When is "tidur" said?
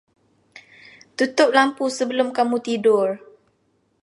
2.67-3.07